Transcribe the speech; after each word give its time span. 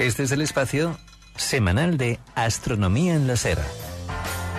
Este 0.00 0.24
es 0.24 0.32
el 0.32 0.40
espacio 0.40 0.98
semanal 1.36 1.96
de 1.96 2.18
Astronomía 2.34 3.14
en 3.14 3.28
la 3.28 3.36
Ser. 3.36 3.58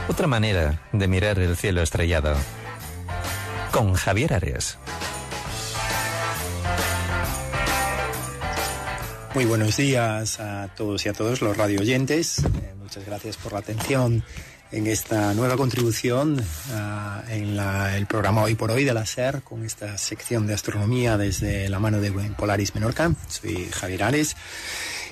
Otra 0.07 0.27
manera 0.27 0.81
de 0.93 1.09
mirar 1.09 1.39
el 1.39 1.57
cielo 1.57 1.81
estrellado. 1.81 2.37
Con 3.69 3.95
Javier 3.95 4.33
Arias. 4.33 4.77
Muy 9.33 9.43
buenos 9.43 9.75
días 9.75 10.39
a 10.39 10.69
todos 10.73 11.05
y 11.05 11.09
a 11.09 11.13
todos 11.13 11.41
los 11.41 11.57
radio 11.57 11.81
oyentes. 11.81 12.39
Eh, 12.39 12.73
muchas 12.79 13.05
gracias 13.05 13.35
por 13.35 13.51
la 13.51 13.59
atención 13.59 14.23
en 14.71 14.87
esta 14.87 15.33
nueva 15.33 15.57
contribución 15.57 16.39
uh, 16.39 17.29
en 17.29 17.59
el 17.59 18.05
programa 18.07 18.43
Hoy 18.43 18.55
por 18.55 18.71
Hoy 18.71 18.85
de 18.85 18.93
la 18.93 19.05
SER 19.05 19.41
con 19.41 19.65
esta 19.65 19.97
sección 19.97 20.47
de 20.47 20.53
astronomía 20.53 21.17
desde 21.17 21.67
la 21.67 21.79
mano 21.79 21.99
de 21.99 22.11
Polaris 22.37 22.73
Menorca. 22.73 23.11
Soy 23.27 23.69
Javier 23.71 24.03
Ares 24.03 24.37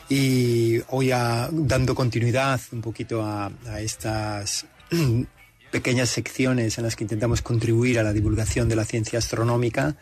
y 0.09 0.80
hoy 0.89 1.12
a, 1.12 1.49
dando 1.52 1.95
continuidad 1.95 2.59
un 2.71 2.81
poquito 2.81 3.23
a, 3.23 3.52
estas 3.80 4.66
pequeñas 5.71 6.09
secciones 6.09 6.77
en 6.77 6.84
las 6.84 6.95
que 6.95 7.03
intentamos 7.03 7.41
contribuir 7.41 7.99
a 7.99 8.03
la 8.03 8.13
divulgación 8.13 8.70
de 8.70 8.76
la 8.76 8.85
ciencia 8.85 9.20
astronómica. 9.20 9.95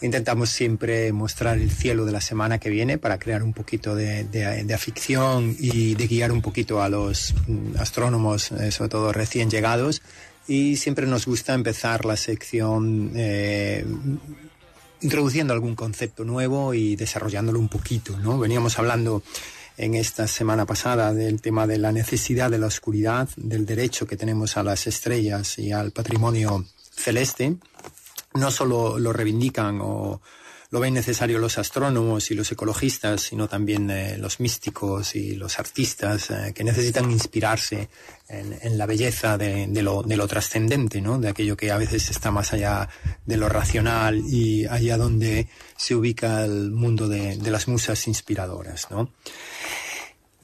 Intentamos 0.00 0.50
siempre 0.50 1.12
mostrar 1.12 1.58
el 1.58 1.72
cielo 1.72 2.04
de 2.04 2.12
la 2.12 2.20
semana 2.20 2.58
que 2.58 2.70
viene 2.70 2.98
para 2.98 3.18
crear 3.18 3.42
un 3.42 3.52
poquito 3.52 3.96
de, 3.96 4.22
de, 4.24 4.74
afición 4.74 5.56
y 5.58 5.96
de 5.96 6.06
guiar 6.06 6.30
un 6.30 6.40
poquito 6.40 6.80
a 6.80 6.88
los 6.88 7.34
astrónomos, 7.78 8.52
eh, 8.52 8.70
sobre 8.70 8.90
todo 8.90 9.12
recién 9.12 9.50
llegados. 9.50 10.02
Y 10.46 10.76
siempre 10.76 11.06
nos 11.06 11.26
gusta 11.26 11.52
empezar 11.52 12.04
la 12.04 12.16
sección 12.16 13.10
eh, 13.16 13.84
introduciendo 15.00 15.52
algún 15.52 15.74
concepto 15.74 16.24
nuevo 16.24 16.74
y 16.74 16.96
desarrollándolo 16.96 17.58
un 17.58 17.68
poquito, 17.68 18.18
¿no? 18.18 18.38
Veníamos 18.38 18.78
hablando 18.78 19.22
en 19.76 19.94
esta 19.94 20.26
semana 20.26 20.66
pasada 20.66 21.14
del 21.14 21.40
tema 21.40 21.66
de 21.66 21.78
la 21.78 21.92
necesidad 21.92 22.50
de 22.50 22.58
la 22.58 22.66
oscuridad, 22.66 23.28
del 23.36 23.64
derecho 23.64 24.06
que 24.06 24.16
tenemos 24.16 24.56
a 24.56 24.64
las 24.64 24.86
estrellas 24.86 25.58
y 25.58 25.72
al 25.72 25.92
patrimonio 25.92 26.64
celeste. 26.90 27.56
No 28.34 28.50
solo 28.50 28.98
lo 28.98 29.12
reivindican 29.12 29.78
o 29.80 30.20
lo 30.70 30.80
ven 30.80 30.94
necesario 30.94 31.38
los 31.38 31.56
astrónomos 31.56 32.30
y 32.30 32.34
los 32.34 32.52
ecologistas, 32.52 33.22
sino 33.22 33.48
también 33.48 33.90
eh, 33.90 34.18
los 34.18 34.38
místicos 34.38 35.14
y 35.14 35.34
los 35.34 35.58
artistas 35.58 36.30
eh, 36.30 36.52
que 36.54 36.62
necesitan 36.62 37.10
inspirarse 37.10 37.88
en, 38.28 38.76
la 38.76 38.84
belleza 38.84 39.38
de, 39.38 39.66
lo, 39.82 40.02
de 40.02 40.16
lo 40.18 40.28
trascendente, 40.28 41.00
¿no? 41.00 41.18
de 41.18 41.30
aquello 41.30 41.56
que 41.56 41.70
a 41.70 41.78
veces 41.78 42.10
está 42.10 42.30
más 42.30 42.52
allá 42.52 42.86
de 43.24 43.38
lo 43.38 43.48
racional 43.48 44.22
y 44.28 44.66
allá 44.66 44.98
donde 44.98 45.48
se 45.76 45.94
ubica 45.94 46.44
el 46.44 46.70
mundo 46.70 47.08
de, 47.08 47.36
las 47.50 47.68
musas 47.68 48.06
inspiradoras. 48.06 48.90
¿no? 48.90 49.10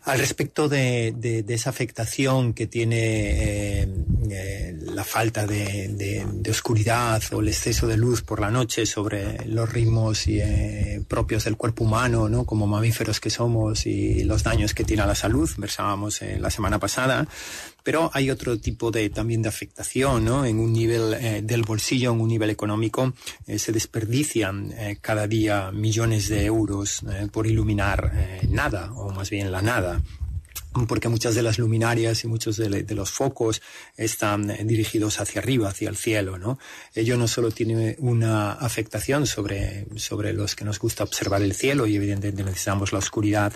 Al 0.05 0.19
respecto 0.19 0.71
de, 0.71 1.45
esa 1.49 1.69
afectación 1.69 2.55
que 2.55 2.67
tiene 2.67 3.83
eh, 3.83 3.89
eh, 4.31 4.77
la 4.93 5.05
falta 5.05 5.47
de, 5.47 6.25
oscuridad 6.49 7.23
o 7.33 7.41
el 7.41 7.49
exceso 7.49 7.87
de 7.87 7.97
luz 7.97 8.23
por 8.23 8.41
la 8.41 8.51
noche 8.51 8.87
sobre 8.87 9.47
los 9.47 9.73
ritmos 9.73 10.27
eh, 10.27 11.03
propios 11.09 11.45
del 11.45 11.57
cuerpo 11.57 11.85
humano, 11.85 12.29
¿no? 12.29 12.45
como 12.45 12.67
mamíferos 12.67 13.21
que 13.21 13.31
somos 13.31 13.87
y 13.87 14.25
los 14.25 14.43
daños 14.43 14.75
que 14.75 14.85
tiene 14.85 15.03
a 15.03 15.07
la 15.07 15.15
salud, 15.15 15.51
versábamos 15.57 16.21
la 16.39 16.51
semana 16.51 16.79
pasada, 16.79 17.27
pero 17.83 18.11
hay 18.15 18.31
otro 18.31 18.59
tipo 18.59 18.91
de 18.91 19.11
también 19.11 19.43
de 19.43 19.49
afectación. 19.49 20.29
En 20.47 20.59
un 20.59 20.73
nivel 20.73 21.15
eh, 21.15 21.43
del 21.43 21.63
bolsillo, 21.63 22.13
en 22.13 22.21
un 22.21 22.29
nivel 22.29 22.51
económico, 22.51 23.13
se 23.57 23.73
desperdician 23.73 24.73
cada 25.01 25.27
día 25.27 25.71
millones 25.73 26.29
de 26.29 26.45
euros 26.45 27.03
por 27.33 27.47
iluminar 27.47 28.41
nada, 28.49 28.93
o 28.93 29.11
más 29.11 29.31
bien 29.31 29.51
la 29.51 29.63
nada 29.63 30.03
porque 30.89 31.09
muchas 31.09 31.35
de 31.35 31.43
las 31.43 31.59
luminarias 31.59 32.25
y 32.25 32.29
muchos 32.29 32.57
de, 32.57 32.85
los 32.95 33.11
focos 33.11 33.63
están 33.97 34.53
dirigidos 34.67 35.21
hacia 35.21 35.41
arriba, 35.41 35.69
hacia 35.69 35.89
el 35.89 35.97
cielo, 35.97 36.39
¿no? 36.39 36.59
Ello 36.95 37.17
no 37.17 37.29
solo 37.29 37.51
tiene 37.51 37.97
una 37.99 38.53
afectación 38.53 39.27
sobre, 39.27 39.87
sobre 39.97 40.33
los 40.33 40.55
que 40.55 40.65
nos 40.65 40.79
gusta 40.79 41.05
observar 41.05 41.43
el 41.43 41.55
cielo 41.55 41.87
y 41.87 41.97
evidentemente 41.97 42.43
necesitamos 42.43 42.93
la 42.93 42.99
oscuridad, 42.99 43.53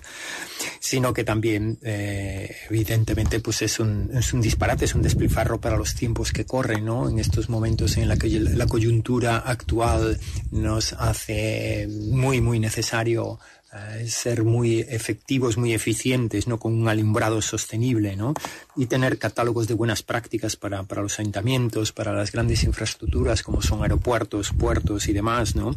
sino 0.81 1.13
que 1.13 1.25
también, 1.25 1.79
eh, 1.83 2.55
evidentemente, 2.71 3.41
pues 3.41 3.63
es 3.63 3.81
un, 3.81 4.11
es 4.15 4.33
un 4.33 4.41
disparate, 4.41 4.85
es 4.85 4.95
un 4.95 5.03
despilfarro 5.03 5.61
para 5.61 5.77
los 5.77 5.95
tiempos 5.95 6.33
que 6.33 6.47
corren, 6.47 6.85
¿no? 6.85 7.09
En 7.09 7.19
estos 7.19 7.49
momentos 7.49 7.97
en 7.97 8.09
la 8.09 8.17
que 8.17 8.29
la 8.29 8.67
coyuntura 8.67 9.39
actual 9.39 10.21
nos 10.51 10.93
hace 10.93 11.89
muy, 11.89 12.41
muy 12.41 12.61
necesario 12.61 13.39
ser 14.07 14.45
muy 14.45 14.81
efectivos, 14.81 15.59
muy 15.59 15.75
eficientes, 15.75 16.47
¿no? 16.47 16.59
Con 16.59 16.73
un 16.73 16.89
alumbrado 16.89 17.43
sostenible, 17.43 18.17
¿no? 18.17 18.35
Y 18.77 18.87
tener 18.87 19.19
catálogos 19.19 19.69
de 19.69 19.75
buenas 19.75 20.03
prácticas 20.03 20.57
para, 20.57 20.85
para 20.85 21.03
los 21.03 21.19
ayuntamientos, 21.19 21.93
para 21.93 22.13
las 22.13 22.33
grandes 22.33 22.65
infraestructuras 22.65 23.43
como 23.43 23.61
son 23.61 23.83
aeropuertos, 23.83 24.53
puertos 24.53 25.09
y 25.09 25.13
demás, 25.13 25.55
¿no? 25.55 25.77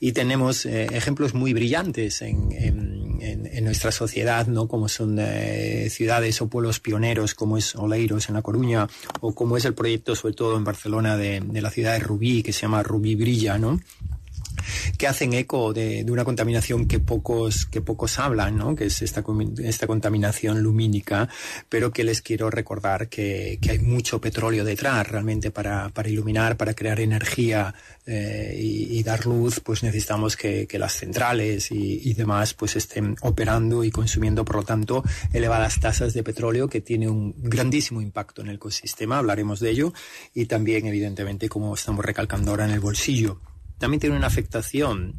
Y 0.00 0.12
tenemos 0.12 0.64
eh, 0.64 0.86
ejemplos 0.92 1.34
muy 1.34 1.52
brillantes 1.52 2.22
en, 2.22 2.52
en, 2.52 3.18
en, 3.20 3.46
en, 3.46 3.64
nuestra 3.64 3.92
sociedad, 3.92 4.46
¿no? 4.46 4.66
Como 4.66 4.88
son 4.88 5.18
eh, 5.20 5.88
ciudades 5.90 6.40
o 6.40 6.48
pueblos 6.48 6.80
pioneros 6.80 7.34
como 7.34 7.58
es 7.58 7.74
Oleiros 7.76 8.28
en 8.28 8.36
La 8.36 8.42
Coruña 8.42 8.88
o 9.20 9.34
como 9.34 9.56
es 9.56 9.64
el 9.64 9.74
proyecto, 9.74 10.14
sobre 10.14 10.34
todo 10.34 10.56
en 10.56 10.64
Barcelona, 10.64 11.16
de, 11.16 11.40
de 11.40 11.60
la 11.60 11.70
ciudad 11.70 11.92
de 11.92 11.98
Rubí, 11.98 12.42
que 12.42 12.52
se 12.52 12.62
llama 12.62 12.82
Rubí 12.82 13.14
Brilla, 13.14 13.58
¿no? 13.58 13.80
Que 14.98 15.06
hacen 15.06 15.32
eco 15.32 15.72
de, 15.72 16.04
una 16.08 16.24
contaminación 16.24 16.86
que 16.86 16.98
pocos, 16.98 17.66
que 17.66 17.80
pocos 17.80 18.18
hablan, 18.18 18.56
¿no? 18.56 18.74
que 18.74 18.86
es 18.86 19.02
esta, 19.02 19.24
esta 19.62 19.86
contaminación 19.86 20.62
lumínica, 20.62 21.28
pero 21.68 21.92
que 21.92 22.04
les 22.04 22.22
quiero 22.22 22.50
recordar 22.50 23.08
que, 23.08 23.58
que 23.60 23.72
hay 23.72 23.78
mucho 23.78 24.20
petróleo 24.20 24.64
detrás 24.64 25.06
realmente 25.08 25.50
para, 25.50 25.88
para 25.90 26.08
iluminar, 26.08 26.56
para 26.56 26.74
crear 26.74 27.00
energía 27.00 27.74
eh, 28.06 28.56
y, 28.56 29.02
dar 29.02 29.26
luz, 29.26 29.60
pues 29.60 29.82
necesitamos 29.82 30.36
que, 30.36 30.66
que 30.66 30.78
las 30.78 30.94
centrales 30.94 31.70
y, 31.70 32.00
y, 32.08 32.14
demás 32.14 32.54
pues 32.54 32.76
estén 32.76 33.16
operando 33.20 33.84
y 33.84 33.90
consumiendo, 33.90 34.44
por 34.44 34.56
lo 34.56 34.62
tanto, 34.62 35.04
elevadas 35.32 35.80
tasas 35.80 36.12
de 36.12 36.22
petróleo 36.22 36.68
que 36.68 36.80
tiene 36.80 37.08
un 37.08 37.34
grandísimo 37.36 38.00
impacto 38.00 38.42
en 38.42 38.48
el 38.48 38.56
ecosistema, 38.56 39.18
hablaremos 39.18 39.60
de 39.60 39.70
ello, 39.70 39.92
y 40.34 40.46
también, 40.46 40.86
evidentemente, 40.86 41.48
como 41.48 41.74
estamos 41.74 42.04
recalcando 42.04 42.50
ahora, 42.50 42.64
en 42.64 42.72
el 42.72 42.80
bolsillo 42.80 43.40
también 43.78 44.00
tiene 44.00 44.16
una 44.16 44.26
afectación 44.26 45.14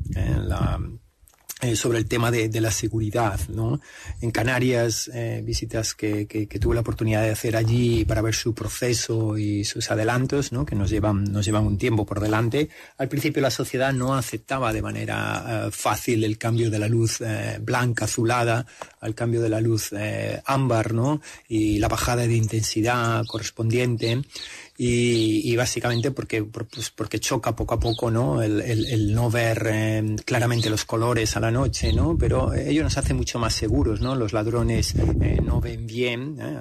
eh, 1.59 1.75
sobre 1.75 1.97
el 1.97 2.05
tema 2.05 2.29
de, 2.29 2.61
la 2.61 2.69
seguridad, 2.69 3.39
¿no? 3.49 3.81
En 4.21 4.29
Canarias, 4.29 5.09
eh, 5.11 5.41
visitas 5.43 5.95
que, 5.95 6.27
tuve 6.61 6.75
la 6.75 6.81
oportunidad 6.81 7.23
de 7.23 7.31
hacer 7.31 7.55
allí 7.55 8.05
para 8.05 8.21
ver 8.21 8.35
su 8.35 8.53
proceso 8.53 9.39
y 9.39 9.63
sus 9.63 9.89
adelantos, 9.89 10.51
¿no? 10.51 10.67
Que 10.67 10.75
nos 10.75 10.91
llevan, 10.91 11.23
nos 11.23 11.45
llevan 11.45 11.65
un 11.65 11.79
tiempo 11.79 12.05
por 12.05 12.19
delante. 12.19 12.69
Al 12.99 13.09
principio 13.09 13.41
la 13.41 13.49
sociedad 13.49 13.91
no 13.91 14.13
aceptaba 14.13 14.71
de 14.71 14.83
manera 14.83 15.65
uh, 15.67 15.71
fácil 15.71 16.23
el 16.23 16.37
cambio 16.37 16.69
de 16.69 16.77
la 16.77 16.87
luz 16.87 17.23
blanca, 17.61 18.05
azulada, 18.05 18.67
al 18.99 19.15
cambio 19.15 19.41
de 19.41 19.49
la 19.49 19.61
luz 19.61 19.91
uh, 19.91 20.41
ámbar, 20.45 20.93
¿no? 20.93 21.21
Y 21.47 21.79
la 21.79 21.87
bajada 21.87 22.27
de 22.27 22.35
intensidad 22.35 23.25
correspondiente 23.25 24.21
y, 24.79 25.55
básicamente 25.55 26.11
porque, 26.11 26.43
pues 26.43 26.91
porque 26.91 27.19
choca 27.19 27.55
poco 27.55 27.73
a 27.73 27.79
poco 27.79 28.11
¿no? 28.11 28.43
el, 28.43 28.61
el, 28.61 29.13
no 29.13 29.31
ver 29.31 29.67
eh, 29.71 30.15
claramente 30.23 30.69
los 30.69 30.85
colores 30.85 31.35
a 31.35 31.39
la 31.39 31.49
noche, 31.49 31.91
¿no? 31.93 32.15
pero 32.17 32.53
ello 32.53 32.83
nos 32.83 32.97
hace 32.97 33.15
mucho 33.15 33.39
más 33.39 33.55
seguros, 33.55 34.01
¿no? 34.01 34.15
los 34.15 34.33
ladrones 34.33 34.93
eh, 34.95 35.39
no 35.43 35.59
ven 35.59 35.87
bien. 35.87 36.37
¿eh? 36.39 36.57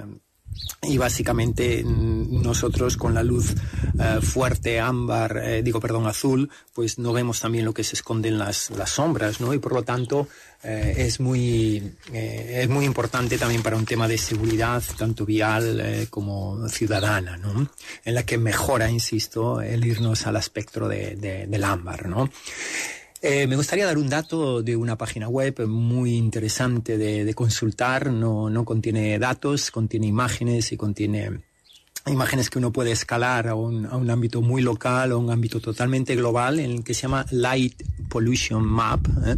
y 0.83 0.97
básicamente 0.97 1.85
nosotros 1.85 2.97
con 2.97 3.13
la 3.13 3.23
luz 3.23 3.55
uh, 3.99 4.21
fuerte 4.21 4.81
ámbar 4.81 5.41
eh, 5.43 5.63
digo 5.63 5.81
perdón 5.81 6.07
azul 6.07 6.51
pues 6.75 6.99
no 6.99 7.13
vemos 7.13 7.41
también 7.41 7.65
lo 7.65 7.75
que 7.75 7.85
se 7.85 7.97
esconde 7.97 8.29
en 8.29 8.39
las, 8.39 8.71
las 8.71 8.91
sombras 8.91 9.41
no 9.41 9.53
y 9.55 9.59
por 9.59 9.73
lo 9.73 9.83
tanto 9.83 10.29
eh, 10.63 10.95
es 10.99 11.21
muy 11.21 11.93
eh, 12.13 12.61
es 12.63 12.69
muy 12.69 12.85
importante 12.85 13.39
también 13.39 13.63
para 13.63 13.77
un 13.77 13.85
tema 13.85 14.09
de 14.09 14.19
seguridad 14.19 14.83
tanto 14.99 15.25
vial 15.25 15.81
eh, 15.81 16.07
como 16.11 16.69
ciudadana 16.69 17.37
no 17.37 17.69
en 18.05 18.15
la 18.15 18.25
que 18.25 18.39
mejora 18.39 18.91
insisto 18.91 19.61
el 19.61 19.85
irnos 19.85 20.27
al 20.27 20.37
espectro 20.37 20.89
de, 20.89 21.17
de, 21.17 21.47
del 21.47 21.65
ámbar 21.65 22.09
no 22.09 22.31
eh, 23.23 23.47
me 23.47 23.57
gustaría 23.57 23.87
dar 23.87 23.99
un 23.99 24.09
dato 24.09 24.63
de 24.63 24.77
una 24.77 24.97
página 24.97 25.29
web 25.29 25.67
muy 25.67 26.15
interesante 26.15 26.99
de, 26.99 27.25
de 27.25 27.35
consultar. 27.35 28.13
No, 28.13 28.51
no, 28.51 28.65
contiene 28.65 29.19
datos, 29.19 29.71
contiene 29.71 30.07
imágenes 30.07 30.71
y 30.71 30.77
contiene 30.77 31.41
imágenes 32.11 32.51
que 32.51 32.59
uno 32.59 32.73
puede 32.73 32.93
escalar 32.93 33.49
a 33.49 33.55
un, 33.55 33.87
a 33.87 33.97
un, 33.97 34.11
ámbito 34.11 34.41
muy 34.43 34.63
local 34.63 35.13
o 35.13 35.19
un 35.19 35.31
ámbito 35.31 35.61
totalmente 35.61 36.15
global 36.15 36.61
en 36.61 36.71
el 36.71 36.85
que 36.85 36.95
se 36.95 37.03
llama 37.03 37.27
Light 37.31 37.83
Pollution 38.09 38.65
Map. 38.65 39.07
¿eh? 39.25 39.37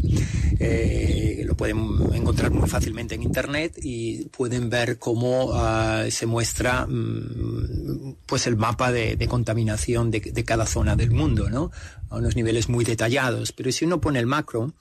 Eh, 0.61 1.43
lo 1.47 1.57
pueden 1.57 1.79
encontrar 2.13 2.51
muy 2.51 2.69
fácilmente 2.69 3.15
en 3.15 3.23
internet 3.23 3.79
y 3.83 4.27
pueden 4.27 4.69
ver 4.69 4.99
cómo 4.99 5.47
uh, 5.47 6.11
se 6.11 6.27
muestra 6.27 6.85
um, 6.85 8.15
pues 8.27 8.47
el 8.47 8.57
mapa 8.57 8.93
de, 8.93 9.17
de 9.17 9.29
contaminación 9.29 10.11
de, 10.11 10.21
de, 10.21 10.45
cada 10.45 10.67
zona 10.67 10.95
del 10.95 11.11
mundo, 11.11 11.49
¿no? 11.49 11.71
A 12.11 12.17
unos 12.17 12.37
niveles 12.37 12.69
muy 12.69 12.85
detallados. 12.85 13.53
Pero 13.53 13.73
si 13.73 13.87
uno 13.87 14.01
pone 14.01 14.19
el 14.19 14.27
macro, 14.27 14.75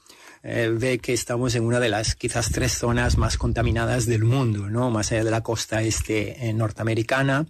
eh, 0.43 0.69
ve 0.73 0.99
que 0.99 1.13
estamos 1.13 1.55
en 1.55 1.63
una 1.63 1.79
de 1.79 1.89
las 1.89 2.15
quizás 2.15 2.51
tres 2.51 2.77
zonas 2.77 3.17
más 3.17 3.37
contaminadas 3.37 4.05
del 4.05 4.23
mundo, 4.23 4.69
¿no? 4.69 4.89
Más 4.91 5.11
allá 5.11 5.23
de 5.23 5.31
la 5.31 5.41
costa 5.41 5.81
este 5.81 6.47
eh, 6.47 6.53
norteamericana, 6.53 7.45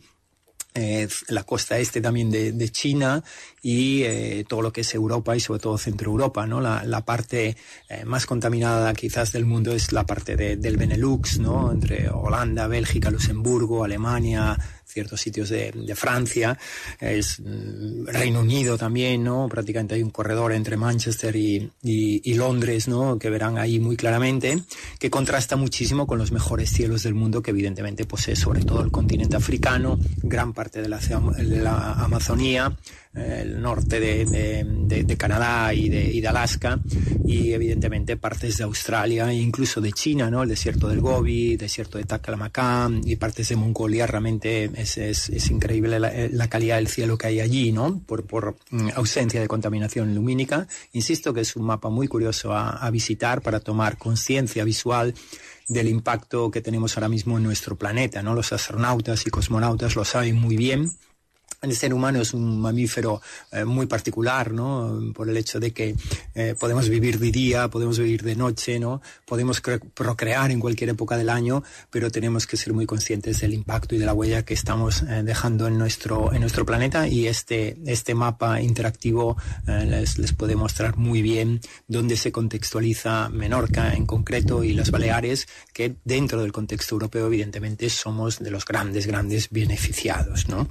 eh, 0.74 1.08
la 1.30 1.44
costa 1.44 1.80
este 1.80 2.02
también 2.02 2.30
de, 2.30 2.52
de 2.52 2.70
China 2.70 3.24
y 3.64 4.04
eh, 4.04 4.46
todo 4.48 4.62
lo 4.62 4.72
que 4.72 4.82
es 4.82 4.94
Europa 4.94 5.36
y 5.36 5.40
sobre 5.40 5.60
todo 5.60 5.78
Centro 5.78 6.12
Europa, 6.12 6.46
¿no? 6.46 6.62
La, 6.62 6.84
la 6.84 7.04
parte 7.04 7.58
eh, 7.90 8.06
más 8.06 8.26
contaminada 8.26 8.94
quizás 8.94 9.32
del 9.32 9.46
mundo 9.46 9.74
es 9.74 9.92
la 9.92 10.06
parte 10.06 10.36
de, 10.36 10.56
del 10.56 10.78
Benelux, 10.78 11.40
¿no? 11.40 11.72
Entre 11.72 12.10
Holanda, 12.10 12.68
Bélgica, 12.68 13.10
Luxemburgo, 13.10 13.84
Alemania, 13.84 14.58
ciertos 14.98 15.22
sitios 15.22 15.50
de, 15.50 15.94
Francia, 15.96 16.58
es 17.00 17.40
mm, 17.40 18.08
Reino 18.08 18.40
Unido 18.40 18.80
también, 18.80 19.24
¿no? 19.24 19.48
Prácticamente 19.48 19.94
hay 19.94 20.02
un 20.02 20.10
corredor 20.10 20.54
entre 20.54 20.76
Manchester 20.76 21.36
y, 21.36 22.34
Londres, 22.34 22.88
¿no? 22.88 23.20
Que 23.20 23.30
verán 23.30 23.60
ahí 23.60 23.80
muy 23.80 23.96
claramente, 23.96 24.64
que 24.98 25.12
contrasta 25.12 25.56
muchísimo 25.56 26.08
con 26.08 26.18
los 26.18 26.32
mejores 26.32 26.72
cielos 26.72 27.04
del 27.04 27.14
mundo 27.14 27.44
que 27.44 27.52
evidentemente 27.52 28.06
posee 28.06 28.36
sobre 28.36 28.64
todo 28.64 28.82
el 28.82 28.90
continente 28.90 29.36
africano, 29.36 30.00
gran 30.24 30.54
parte 30.54 30.82
de 30.82 30.90
la, 30.90 30.98
de 30.98 31.58
la 31.58 31.94
Amazonía, 31.94 32.76
el 33.18 33.62
norte 33.62 34.00
de, 34.00 34.26
de, 34.26 35.18
Canadá 35.18 35.74
y, 35.74 35.88
y 35.88 36.22
de, 36.22 36.28
Alaska 36.28 36.80
y 37.26 37.52
evidentemente 37.52 38.18
partes 38.18 38.58
de 38.58 38.64
Australia 38.64 39.32
e 39.32 39.36
incluso 39.36 39.82
de 39.82 39.92
China, 39.92 40.30
¿no? 40.30 40.44
El 40.44 40.50
desierto 40.50 40.88
del 40.88 41.02
Gobi, 41.02 41.58
desierto 41.58 41.98
de 41.98 42.04
Taklamakan 42.04 43.02
y 43.06 43.16
partes 43.16 43.50
de 43.50 43.56
Mongolia. 43.56 44.08
Realmente 44.08 44.70
es, 44.76 44.98
es, 44.98 45.30
es 45.30 45.50
increíble 45.50 46.00
la, 46.00 46.12
la, 46.32 46.48
calidad 46.50 46.78
del 46.78 46.88
cielo 46.88 47.18
que 47.18 47.28
hay 47.28 47.40
allí, 47.40 47.72
¿no? 47.72 48.00
Por, 48.06 48.26
por 48.26 48.58
mm, 48.70 48.90
ausencia 48.96 49.42
de 49.42 49.48
contaminación 49.48 50.14
lumínica. 50.14 50.68
Insisto 50.94 51.34
que 51.34 51.42
es 51.42 51.56
un 51.56 51.64
mapa 51.64 51.90
muy 51.90 52.08
curioso 52.08 52.54
a, 52.54 52.70
a 52.70 52.92
visitar 52.92 53.42
para 53.42 53.60
tomar 53.60 53.98
conciencia 53.98 54.64
visual 54.64 55.14
del 55.68 55.90
impacto 55.90 56.50
que 56.50 56.62
tenemos 56.62 56.96
ahora 56.96 57.10
mismo 57.10 57.38
en 57.38 57.44
nuestro 57.44 57.76
planeta, 57.76 58.24
¿no? 58.24 58.34
Los 58.34 58.54
astronautas 58.54 59.26
y 59.28 59.30
cosmonautas 59.30 59.96
lo 59.96 60.06
saben 60.06 60.36
muy 60.36 60.56
bien 60.56 60.92
el 61.62 61.76
ser 61.76 61.94
humano 61.94 62.22
es 62.22 62.34
un 62.34 62.60
mamífero 62.60 63.22
eh, 63.52 63.66
muy 63.66 63.88
particular, 63.88 64.52
¿no? 64.52 65.12
Por 65.14 65.30
el 65.30 65.38
hecho 65.38 65.60
de 65.60 65.72
que 65.72 65.96
eh, 66.36 66.56
podemos 66.60 66.88
vivir 66.88 67.20
de 67.20 67.32
día, 67.32 67.68
podemos 67.68 67.98
vivir 67.98 68.22
de 68.24 68.36
noche, 68.36 68.80
¿no? 68.80 69.02
Podemos 69.26 69.62
procrear 69.94 70.52
en 70.52 70.60
cualquier 70.60 70.92
época 70.92 71.18
del 71.18 71.30
año, 71.30 71.64
pero 71.90 72.12
tenemos 72.12 72.46
que 72.46 72.58
ser 72.58 72.74
muy 72.74 72.86
conscientes 72.86 73.42
del 73.42 73.54
impacto 73.54 73.96
y 73.96 73.98
de 73.98 74.06
la 74.06 74.14
huella 74.14 74.46
que 74.46 74.54
estamos 74.54 75.02
eh, 75.02 75.24
dejando 75.24 75.68
en 75.68 75.78
nuestro, 75.78 76.32
en 76.34 76.42
nuestro 76.42 76.66
planeta 76.66 77.08
y 77.08 77.28
este, 77.28 77.78
este 77.86 78.14
mapa 78.14 78.62
interactivo 78.62 79.38
les, 79.66 80.18
les, 80.18 80.34
puede 80.34 80.56
mostrar 80.56 80.98
muy 80.98 81.22
bien 81.22 81.60
dónde 81.88 82.16
se 82.16 82.32
contextualiza 82.32 83.30
Menorca 83.30 83.94
en 83.94 84.06
concreto 84.06 84.64
y 84.64 84.74
las 84.74 84.92
Baleares, 84.92 85.48
que 85.74 85.96
dentro 86.04 86.42
del 86.42 86.52
contexto 86.52 86.96
europeo 86.96 87.28
evidentemente 87.28 87.90
somos 87.90 88.40
de 88.40 88.52
los 88.52 88.66
grandes, 88.66 89.08
grandes 89.08 89.50
beneficiados, 89.50 90.48
¿no? 90.48 90.68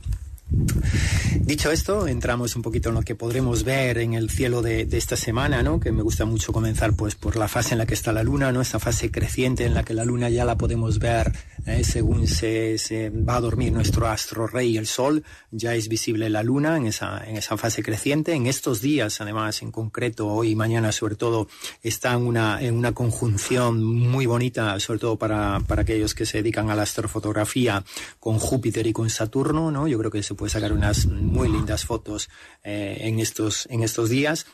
Dicho 1.40 1.72
esto, 1.72 2.06
entramos 2.06 2.54
un 2.54 2.62
poquito 2.62 2.90
en 2.90 2.94
lo 2.94 3.02
que 3.02 3.14
podremos 3.14 3.64
ver 3.64 3.98
en 3.98 4.14
el 4.14 4.30
cielo 4.30 4.62
de, 4.62 4.86
esta 4.92 5.16
semana, 5.16 5.62
¿no? 5.62 5.80
Que 5.80 5.90
me 5.90 6.02
gusta 6.02 6.24
mucho 6.24 6.52
comenzar, 6.52 6.94
pues, 6.94 7.16
por 7.16 7.36
la 7.36 7.48
fase 7.48 7.74
en 7.74 7.78
la 7.78 7.86
que 7.86 7.94
está 7.94 8.12
la 8.12 8.22
luna, 8.22 8.52
¿no? 8.52 8.60
Esta 8.60 8.78
fase 8.78 9.10
creciente 9.10 9.64
en 9.64 9.74
la 9.74 9.82
que 9.82 9.94
la 9.94 10.04
luna 10.04 10.28
ya 10.28 10.44
la 10.44 10.56
podemos 10.56 10.98
ver 10.98 11.32
eh, 11.66 11.82
según 11.82 12.26
se, 12.28 12.78
se, 12.78 13.10
va 13.10 13.36
a 13.36 13.40
dormir 13.40 13.72
nuestro 13.72 14.06
astro 14.06 14.46
rey, 14.46 14.76
el 14.76 14.86
sol. 14.86 15.24
Ya 15.50 15.74
es 15.74 15.88
visible 15.88 16.30
la 16.30 16.42
luna 16.42 16.76
en 16.76 16.86
esa, 16.86 17.24
en 17.26 17.36
esa 17.36 17.56
fase 17.56 17.82
creciente. 17.82 18.34
En 18.34 18.46
estos 18.46 18.80
días, 18.80 19.20
además, 19.20 19.62
en 19.62 19.72
concreto, 19.72 20.28
hoy 20.28 20.50
y 20.50 20.54
mañana, 20.54 20.92
sobre 20.92 21.16
todo, 21.16 21.48
está 21.82 22.12
en 22.12 22.22
una, 22.22 22.62
en 22.62 22.76
una 22.76 22.92
conjunción 22.92 23.82
muy 23.82 24.26
bonita, 24.26 24.78
sobre 24.78 25.00
todo 25.00 25.16
para, 25.16 25.60
para 25.66 25.82
aquellos 25.82 26.14
que 26.14 26.24
se 26.24 26.38
dedican 26.38 26.70
a 26.70 26.76
la 26.76 26.82
astrofotografía 26.82 27.84
con 28.20 28.38
Júpiter 28.38 28.86
y 28.86 28.92
con 28.92 29.10
Saturno, 29.10 29.70
¿no? 29.70 29.88
Yo 29.88 29.98
creo 29.98 30.10
que 30.10 30.22
se 30.22 30.34
puede 30.34 30.50
sacar 30.50 30.72
unas 30.72 31.06
muy 31.06 31.48
lindas 31.48 31.84
fotos 31.84 32.30
eh, 32.62 32.98
en, 33.00 33.18
estos, 33.18 33.66
en 33.70 33.82
estos 33.82 34.08
días. 34.08 34.46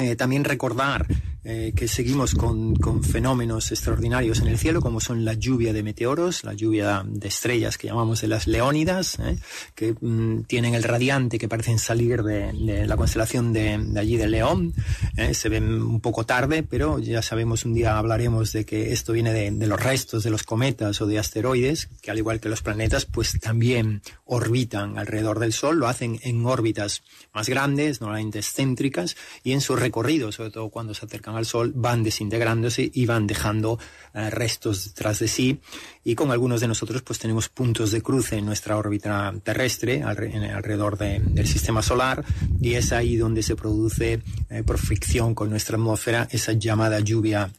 Eh, 0.00 0.16
también 0.16 0.44
recordar 0.44 1.06
eh, 1.42 1.72
que 1.74 1.88
seguimos 1.88 2.34
con, 2.34 2.74
con, 2.76 3.02
fenómenos 3.02 3.72
extraordinarios 3.72 4.40
en 4.40 4.48
el 4.48 4.58
cielo, 4.58 4.82
como 4.82 5.00
son 5.00 5.24
la 5.24 5.32
lluvia 5.32 5.72
de 5.72 5.82
meteoros, 5.82 6.44
la 6.44 6.52
lluvia 6.52 7.02
de 7.06 7.28
estrellas 7.28 7.78
que 7.78 7.86
llamamos 7.86 8.20
de 8.20 8.28
las 8.28 8.46
leónidas, 8.46 9.18
¿eh? 9.20 9.38
que 9.74 9.94
mm, 9.98 10.42
tienen 10.42 10.74
el 10.74 10.82
radiante 10.82 11.38
que 11.38 11.48
parecen 11.48 11.78
salir 11.78 12.22
de, 12.22 12.52
de 12.52 12.86
la 12.86 12.94
constelación 12.98 13.54
de, 13.54 13.78
de, 13.78 14.00
allí 14.00 14.18
del 14.18 14.32
León. 14.32 14.74
¿eh? 15.16 15.32
Se 15.32 15.48
ven 15.48 15.82
un 15.82 16.00
poco 16.00 16.26
tarde, 16.26 16.62
pero 16.62 16.98
ya 16.98 17.22
sabemos, 17.22 17.64
un 17.64 17.72
día 17.72 17.96
hablaremos 17.96 18.52
de 18.52 18.66
que 18.66 18.92
esto 18.92 19.14
viene 19.14 19.32
de, 19.32 19.50
de, 19.50 19.66
los 19.66 19.82
restos 19.82 20.22
de 20.22 20.30
los 20.30 20.42
cometas 20.42 21.00
o 21.00 21.06
de 21.06 21.18
asteroides, 21.18 21.88
que 22.02 22.10
al 22.10 22.18
igual 22.18 22.40
que 22.40 22.50
los 22.50 22.60
planetas, 22.60 23.06
pues 23.06 23.40
también 23.40 24.02
orbitan 24.26 24.98
alrededor 24.98 25.38
del 25.38 25.54
Sol, 25.54 25.78
lo 25.78 25.88
hacen 25.88 26.20
en 26.22 26.44
órbitas 26.44 27.02
más 27.32 27.48
grandes, 27.48 28.02
normalmente 28.02 28.40
excéntricas, 28.40 29.16
y 29.42 29.52
en 29.52 29.62
su 29.62 29.74
recorrido, 29.90 30.30
sobre 30.30 30.50
todo 30.50 30.70
cuando 30.70 30.94
se 30.94 31.04
acercan 31.04 31.34
al 31.34 31.44
Sol 31.44 31.72
van 31.74 32.04
desintegrándose 32.04 32.90
y 32.94 33.06
van 33.06 33.26
dejando 33.26 33.72
uh, 33.72 34.30
restos 34.30 34.86
detrás 34.86 35.18
de 35.18 35.26
sí. 35.26 35.60
Y 36.04 36.14
con 36.14 36.30
algunos 36.30 36.60
de 36.60 36.68
nosotros 36.68 37.02
pues 37.02 37.18
tenemos 37.18 37.48
puntos 37.48 37.90
de 37.90 38.00
cruce 38.00 38.36
en 38.36 38.46
nuestra 38.46 38.76
órbita 38.76 39.34
terrestre 39.42 40.02
alrededor 40.02 40.96
de, 40.96 41.18
del 41.18 41.46
sistema 41.46 41.82
solar 41.82 42.24
y 42.60 42.74
es 42.74 42.92
ahí 42.92 43.16
donde 43.16 43.42
se 43.42 43.56
produce 43.56 44.22
eh, 44.48 44.62
por 44.64 44.78
fricción 44.78 45.34
con 45.34 45.50
nuestra 45.50 45.76
atmósfera 45.76 46.28
esa 46.30 46.52
llamada 46.52 47.00
lluvia 47.00 47.50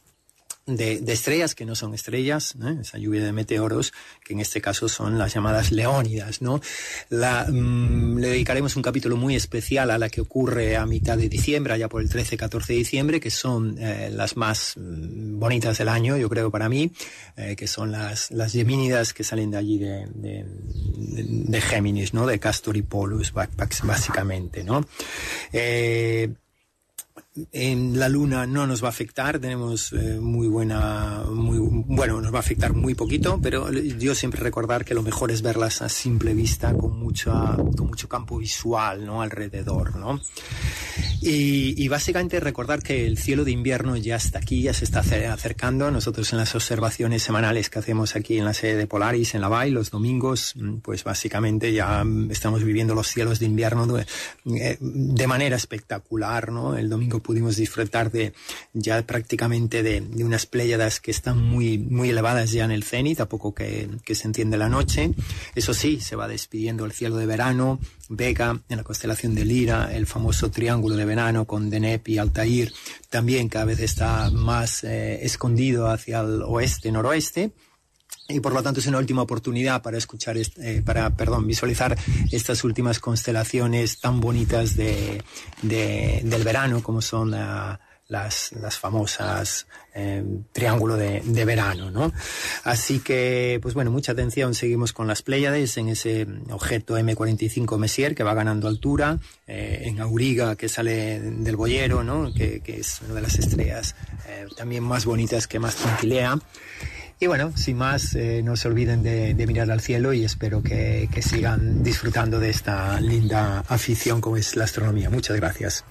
de, 0.66 1.12
estrellas 1.12 1.54
que 1.54 1.64
no 1.64 1.74
son 1.74 1.94
estrellas, 1.94 2.54
¿eh? 2.62 2.78
esa 2.80 2.98
lluvia 2.98 3.24
de 3.24 3.32
meteoros, 3.32 3.92
que 4.24 4.34
en 4.34 4.40
este 4.40 4.60
caso 4.60 4.88
son 4.88 5.18
las 5.18 5.34
llamadas 5.34 5.72
leónidas. 5.72 6.40
¿no? 6.42 6.60
La, 7.08 7.46
mmm, 7.48 8.18
le 8.18 8.28
dedicaremos 8.28 8.76
un 8.76 8.82
capítulo 8.82 9.16
muy 9.16 9.34
especial 9.34 9.90
a 9.90 9.98
la 9.98 10.08
que 10.08 10.20
ocurre 10.20 10.76
a 10.76 10.86
mitad 10.86 11.18
de 11.18 11.28
diciembre, 11.28 11.74
allá 11.74 11.88
por 11.88 12.02
el 12.02 12.08
13-14 12.08 12.66
de 12.66 12.74
diciembre, 12.74 13.20
que 13.20 13.30
son 13.30 13.76
eh, 13.78 14.10
las 14.12 14.36
más 14.36 14.74
mmm, 14.76 15.38
bonitas 15.38 15.78
del 15.78 15.88
año, 15.88 16.16
yo 16.16 16.28
creo, 16.28 16.50
para 16.50 16.68
mí, 16.68 16.92
eh, 17.36 17.56
que 17.56 17.66
son 17.66 17.90
las, 17.90 18.30
las 18.30 18.52
gemínidas 18.52 19.12
que 19.12 19.24
salen 19.24 19.50
de 19.50 19.56
allí 19.56 19.78
de, 19.78 20.06
de, 20.14 21.60
Géminis, 21.60 22.12
¿no? 22.12 22.26
de 22.26 22.38
Castor 22.38 22.76
y 22.76 22.82
Polus, 22.82 23.32
básicamente. 23.32 24.64
¿no? 24.64 24.84
En 27.50 27.98
la 27.98 28.10
luna 28.10 28.46
no 28.46 28.66
nos 28.66 28.82
va 28.82 28.88
a 28.88 28.90
afectar, 28.90 29.38
tenemos 29.38 29.94
eh, 29.94 30.18
muy 30.20 30.48
buena, 30.48 31.22
muy, 31.30 31.58
bueno, 31.86 32.20
nos 32.20 32.30
va 32.30 32.36
a 32.36 32.40
afectar 32.40 32.74
muy 32.74 32.94
poquito, 32.94 33.40
pero 33.42 33.72
yo 33.72 34.14
siempre 34.14 34.42
recordar 34.42 34.84
que 34.84 34.92
lo 34.92 35.02
mejor 35.02 35.30
es 35.30 35.40
verlas 35.40 35.80
a 35.80 35.88
simple 35.88 36.34
vista, 36.34 36.74
con, 36.74 36.98
mucha, 36.98 37.56
con 37.74 37.86
mucho 37.86 38.06
campo 38.06 38.36
visual, 38.36 39.06
¿no? 39.06 39.22
Alrededor, 39.22 39.96
¿no? 39.96 40.20
Y, 41.22 41.88
básicamente 41.88 42.40
recordar 42.40 42.82
que 42.82 43.06
el 43.06 43.16
cielo 43.16 43.44
de 43.44 43.52
invierno 43.52 43.96
ya 43.96 44.16
está 44.16 44.38
aquí, 44.38 44.62
ya 44.62 44.74
se 44.74 44.84
está 44.84 45.00
acercando. 45.00 45.90
Nosotros 45.90 46.32
en 46.32 46.38
las 46.38 46.54
observaciones 46.54 47.22
semanales 47.22 47.70
que 47.70 47.78
hacemos 47.78 48.16
aquí 48.16 48.38
en 48.38 48.44
la 48.44 48.54
sede 48.54 48.76
de 48.76 48.86
Polaris, 48.86 49.34
en 49.34 49.40
la 49.40 49.48
BAI, 49.48 49.70
los 49.70 49.90
domingos, 49.90 50.54
pues 50.82 51.04
básicamente 51.04 51.72
ya 51.72 52.04
estamos 52.30 52.64
viviendo 52.64 52.94
los 52.94 53.06
cielos 53.06 53.38
de 53.38 53.46
invierno 53.46 53.86
de, 53.86 54.06
eh, 54.56 54.78
de 54.80 55.26
manera 55.26 55.54
espectacular, 55.54 56.50
¿no? 56.50 56.76
El 56.76 56.88
domingo 56.90 57.21
pudimos 57.22 57.56
disfrutar 57.56 58.10
de 58.10 58.32
ya 58.72 59.02
prácticamente 59.06 59.82
de, 59.82 60.02
unas 60.24 60.46
pléyadas 60.46 61.00
que 61.00 61.10
están 61.10 61.42
muy, 61.42 61.78
muy 61.78 62.10
elevadas 62.10 62.52
ya 62.52 62.64
en 62.64 62.70
el 62.70 62.84
cenit, 62.84 63.20
a 63.20 63.28
poco 63.28 63.54
que, 63.54 63.88
se 64.12 64.26
entiende 64.26 64.58
la 64.58 64.68
noche. 64.68 65.14
Eso 65.54 65.72
sí, 65.72 66.00
se 66.00 66.16
va 66.16 66.28
despidiendo 66.28 66.84
el 66.84 66.92
cielo 66.92 67.16
de 67.16 67.26
verano, 67.26 67.80
Vega 68.08 68.60
en 68.68 68.76
la 68.76 68.84
constelación 68.84 69.34
de 69.34 69.46
Lira, 69.46 69.94
el 69.94 70.06
famoso 70.06 70.50
triángulo 70.50 70.96
de 70.96 71.06
verano 71.06 71.46
con 71.46 71.70
Deneb 71.70 72.02
y 72.06 72.18
Altair, 72.18 72.72
también 73.08 73.48
cada 73.48 73.64
vez 73.64 73.80
está 73.80 74.30
más 74.30 74.84
eh, 74.84 75.24
escondido 75.24 75.88
hacia 75.88 76.20
el 76.20 76.42
oeste-noroeste 76.42 77.52
y 78.28 78.40
por 78.40 78.52
lo 78.52 78.62
tanto 78.62 78.80
es 78.80 78.86
una 78.86 78.98
última 78.98 79.22
oportunidad 79.22 79.82
para 79.82 79.98
escuchar, 79.98 80.36
eh, 80.38 80.82
para, 80.84 81.10
perdón, 81.10 81.46
visualizar 81.46 81.96
estas 82.30 82.64
últimas 82.64 82.98
constelaciones 82.98 84.00
tan 84.00 84.20
bonitas 84.20 84.76
de, 84.76 85.22
de, 85.62 86.20
del 86.24 86.44
verano 86.44 86.82
como 86.82 87.02
son 87.02 87.32
la, 87.32 87.80
las, 88.12 88.52
las 88.52 88.78
famosas 88.78 89.66
eh, 89.94 90.22
triángulo 90.52 90.96
de, 90.96 91.22
de, 91.24 91.44
verano, 91.44 91.90
¿no? 91.90 92.12
Así 92.62 93.00
que, 93.00 93.58
pues 93.62 93.74
bueno, 93.74 93.90
mucha 93.90 94.12
atención, 94.12 94.54
seguimos 94.54 94.92
con 94.92 95.06
las 95.06 95.22
Pléyades 95.22 95.76
en 95.78 95.88
ese 95.88 96.26
objeto 96.50 96.98
M45 96.98 97.78
Messier 97.78 98.14
que 98.14 98.22
va 98.22 98.34
ganando 98.34 98.68
altura, 98.68 99.18
eh, 99.46 99.82
en 99.84 100.00
Auriga 100.00 100.56
que 100.56 100.68
sale 100.68 101.20
del 101.20 101.56
boyero, 101.56 102.04
¿no? 102.04 102.32
Que, 102.32 102.60
que 102.60 102.80
es 102.80 103.00
una 103.02 103.14
de 103.14 103.22
las 103.22 103.38
estrellas 103.38 103.96
eh, 104.28 104.46
también 104.56 104.84
más 104.84 105.06
bonitas 105.06 105.46
que 105.48 105.58
más 105.58 105.76
tranquilea. 105.76 106.38
Y 107.22 107.28
bueno, 107.28 107.52
sin 107.54 107.76
más, 107.76 108.16
eh, 108.16 108.42
no 108.42 108.56
se 108.56 108.66
olviden 108.66 109.04
de, 109.04 109.46
mirar 109.46 109.70
al 109.70 109.80
cielo 109.80 110.12
y 110.12 110.24
espero 110.24 110.60
que 110.60 111.08
sigan 111.22 111.84
disfrutando 111.84 112.40
de 112.40 112.50
esta 112.50 113.00
linda 113.00 113.60
afición 113.68 114.20
como 114.20 114.36
es 114.36 114.56
la 114.56 114.64
astronomía. 114.64 115.08
Muchas 115.08 115.36
gracias. 115.36 115.84